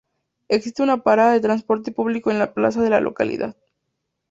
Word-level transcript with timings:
Existe 0.49 0.81
una 0.81 1.03
parada 1.03 1.31
de 1.33 1.41
transporte 1.41 1.91
público 1.91 2.31
en 2.31 2.39
la 2.39 2.55
plaza 2.55 2.81
de 2.81 2.89
la 2.89 3.01
localidad. 3.01 3.55